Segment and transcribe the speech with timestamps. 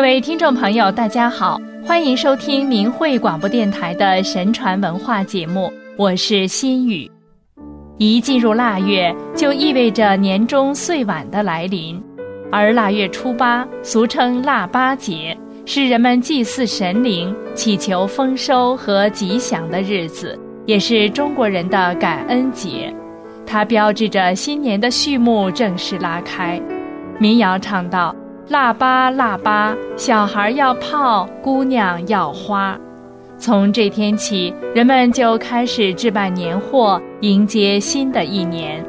[0.00, 7.08] 各位听众朋友，大家好，欢迎收听明慧广播电台的神传文化节目，我是心雨。
[7.98, 12.02] 一进入腊月，就意味着年终岁晚的来临，
[12.50, 22.90] 而腊月初八，俗称腊八节，是人们祭祀神灵、祈求丰收和吉祥的日子，也是中国人的感恩节。
[23.44, 26.58] 它标志着新年的序幕正式拉开。
[27.18, 28.16] 民谣唱道。
[28.50, 32.76] 腊八，腊八，小孩要泡，姑娘要花。
[33.38, 38.84] 从这天起，人们就开始置办年货，迎接新的一年。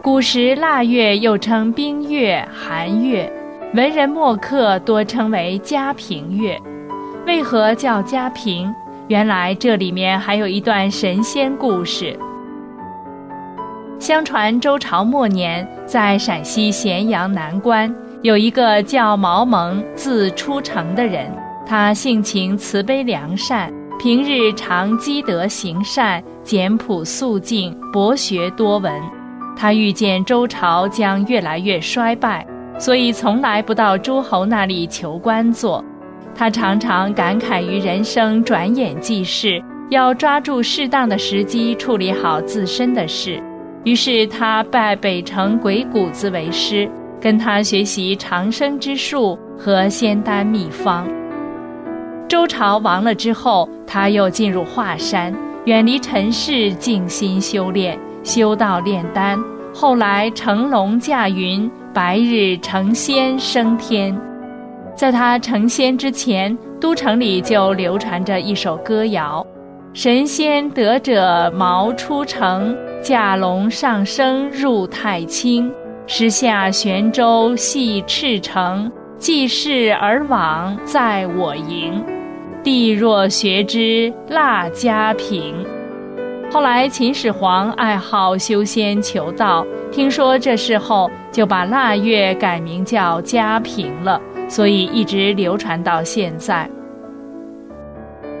[0.00, 3.30] 古时腊月又称冰月、寒月，
[3.74, 6.58] 文人墨客多称为嘉平月。
[7.26, 8.74] 为何叫嘉平？
[9.08, 12.18] 原来这里面还有一段神仙故事。
[13.98, 17.94] 相传周朝末年，在陕西咸阳南关。
[18.22, 21.32] 有一个叫毛蒙，字初成的人，
[21.64, 28.92] 他性情慈悲良善，平日常积德行善，简朴素静，博学多闻。
[29.56, 32.46] 他预见周朝将越来越衰败，
[32.78, 35.82] 所以从来不到诸侯那里求官做。
[36.34, 43.42] 他常常感慨于人生转眼即逝，要抓住适当的时机处理好自身的事。
[43.84, 46.86] 于是他拜北城鬼谷子为师。
[47.20, 51.06] 跟他学习长生之术和仙丹秘方。
[52.28, 59.38] 周朝亡了之后，他又进入华山，远离尘世，静心修炼，修道炼丹。
[59.74, 64.16] 后来乘龙驾云，白日成仙升天。
[64.96, 69.46] 在他成仙之前，都城里就流传着一首歌谣
[69.92, 75.70] ：“神仙得者毛出城，驾龙上升入太清。”
[76.12, 82.04] 时下玄州系赤城，济世而往在我营。
[82.64, 85.64] 帝若学之，腊家平。
[86.50, 96.68] 后来秦始皇爱好修仙求道，听说这事后，就把腊月改名叫家平了，所以一直流传到现在。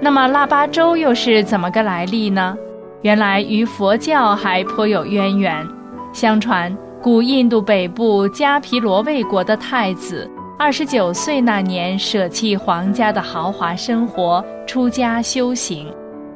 [0.00, 2.58] 那么腊八粥又是怎么个来历呢？
[3.02, 5.64] 原来与佛教还颇有渊源，
[6.12, 6.76] 相传。
[7.02, 15.90] 古印度北部迦毗罗卫国的太子，二十九岁那年舍弃皇家的豪华生活，出家修行。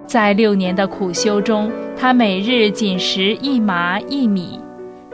[0.07, 4.59] 在六年的苦修中，他每日仅食一麻一米，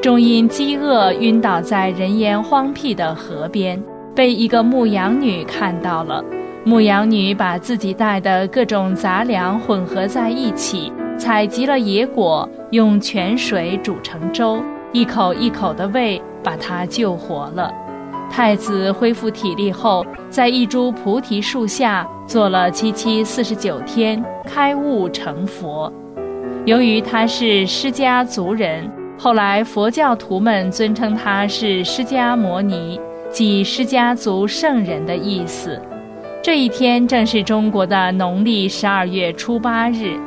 [0.01, 3.83] 终因饥饿晕倒在人烟荒僻的河边，
[4.15, 6.25] 被一个牧羊女看到了。
[6.63, 14.63] 牧羊女把自己带的各种杂粮混合在一起，采集了野果，用泉水煮成粥。
[14.93, 17.73] 一口一口的喂，把他救活了。
[18.29, 25.93] 太子恢复体力后，在一株菩提树下坐了七七四十九天，开悟成佛。
[26.65, 35.81] 由于他是释迦族人，后来佛教徒们尊称他是释迦摩尼，即释迦族圣人的意思。
[36.43, 40.19] 这一天正是中国的农历十二月初八日。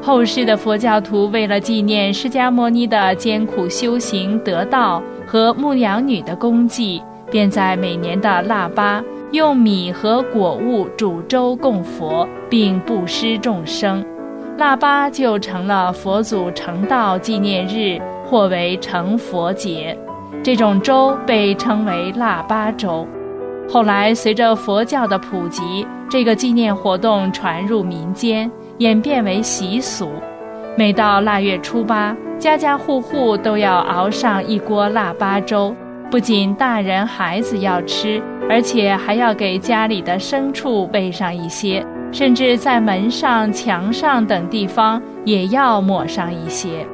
[0.00, 9.02] 后世的佛教徒为了纪念释迦牟尼的艰苦修行得道和牧羊女的功绩，便在每年的腊八
[9.32, 14.04] 用米和果物煮粥供佛，并布施众生。
[14.56, 19.98] 腊八就成了佛祖成道纪念日，或为成佛节。
[20.42, 23.04] 这种粥被称为腊八粥。
[23.68, 28.48] 后来随着佛教的普及，这个纪念活动传入民间。
[28.78, 30.10] 演变为习俗，
[30.76, 35.74] 每到腊月初八，家家户户都要熬上一锅腊八粥。
[36.10, 46.86] 不仅大人孩子要吃，而且还要给家里的牲畜喂上一些，甚至在门上、墙上等地方也要抹上一些。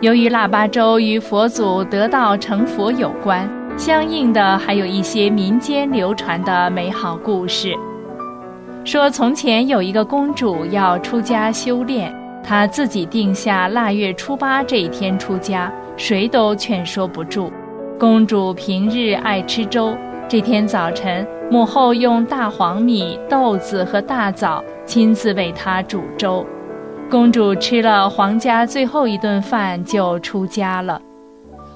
[0.00, 7.74] 由于腊八粥与佛祖得道成佛有关，相应的还有一些民间流传的美好故事。
[8.84, 17.50] 说从前有一个公主要出家修炼，她自己定下腊月初八这一天出家，谁都劝说不住。
[17.98, 19.96] 公主平日爱吃粥，
[20.28, 26.44] 这天早晨母后用大黄米、豆子和大枣亲自为她煮粥。
[27.10, 31.00] 公主吃了皇家最后一顿饭就出家了。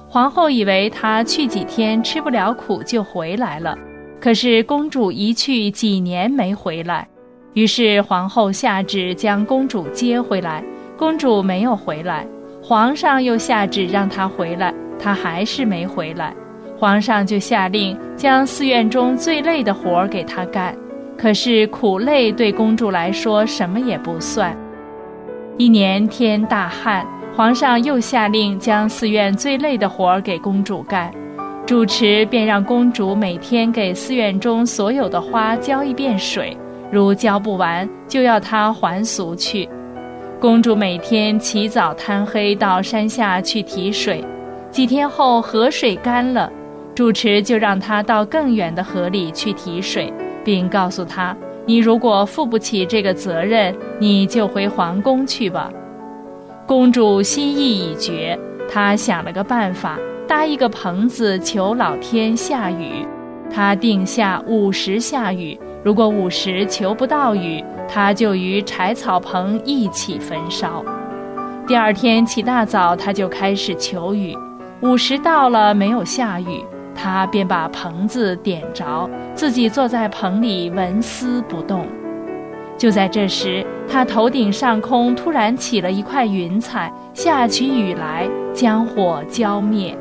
[0.07, 3.75] 皇后以为她去几天吃不了苦就回来了。
[4.19, 7.07] 可是公主一去几年没回来，
[7.53, 10.63] 于是皇后下旨将公主接回来。
[10.97, 12.27] 公主没有回来，
[12.61, 16.35] 皇上又下旨让她回来，她还是没回来。
[16.77, 20.75] 皇上就下令将寺院中最累的活儿给她干。
[21.17, 24.55] 可是苦累对公主来说什么也不算。
[25.57, 27.05] 一年天大旱，
[27.35, 31.11] 皇上又下令将寺院最累的活儿给公主干。
[31.69, 36.57] 主持便让公主每天给寺院中所有的花浇一遍水，
[36.91, 39.69] 如浇不完，就要她还俗去。
[40.39, 44.25] 公主每天起早贪黑到山下去提水，
[44.71, 46.51] 几天后河水干了，
[46.95, 50.11] 主持就让她到更远的河里去提水。
[50.43, 51.37] 并告诉她
[51.67, 55.71] ：“你如果负不起这个责任，你就回皇宫去吧。”
[56.65, 58.35] 公主心意已决，
[58.67, 63.03] 她想了个办法，搭一个棚子求老天下雨。
[63.49, 70.85] 他定下午时下雨，如果午时求不到雨，他就与柴草棚一起焚烧。
[71.65, 74.37] 第二天起大早，他就开始求雨。
[74.81, 76.63] 午时到了，没有下雨。
[76.93, 81.87] 他便把棚子点着，自己坐在棚里纹丝不动。
[82.77, 89.97] 就在这时，他头顶上空突然起了一块云彩，下起雨来，将火浇灭。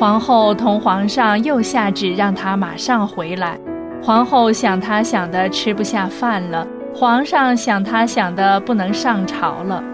[0.00, 3.60] 皇后同皇上又下旨让他马上回来。
[4.02, 9.84] 皇后想他想的吃不下饭了，皇上想他想的不能上朝了。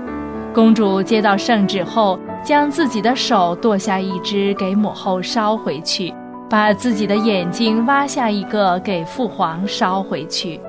[0.55, 2.17] 公主接到圣旨后。
[2.45, 6.15] 将自己的手剁下一只给母后烧回去，
[6.49, 10.61] 把自己的眼睛挖下一个给父皇烧回去。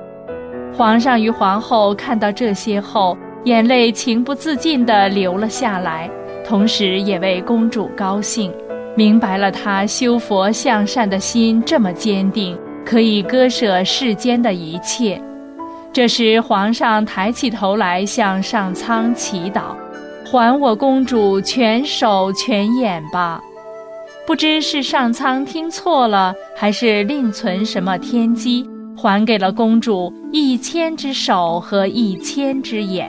[0.76, 6.10] 皇上与皇后看到这些后，眼泪情不自禁地流了下来，
[6.44, 8.52] 同时也为公主高兴，
[8.98, 15.22] 明白了他修佛向善的心这么坚定，可以割舍世间的一切。
[15.92, 19.66] 这时，皇上抬起头来向上苍祈祷。
[20.26, 23.40] 还我公主全手全眼吧！
[24.26, 33.08] 不知是上苍听错了，还是另存什么天机，还给了公主一千只手和一千只眼。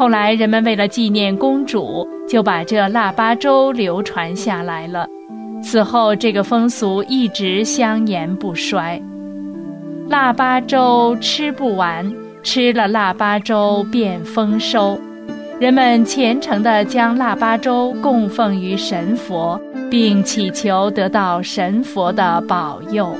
[0.00, 5.06] 后来人们为了纪念公主，就把这腊八粥流传下来了。
[5.62, 8.98] 此后，这个风俗一直香延不衰。
[10.08, 12.10] 腊八粥吃不完，
[12.42, 14.98] 吃了腊八粥便丰收。
[15.60, 19.60] 人们虔诚地将腊八粥供奉于神佛，
[19.90, 23.14] 并祈求得到神佛的保佑。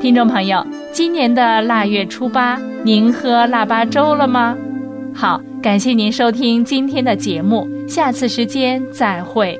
[0.00, 4.56] 听众朋友，今年的腊月初八，您喝腊八粥了吗？
[5.14, 9.58] 好，感谢您收听今天的节目，下次时间再会。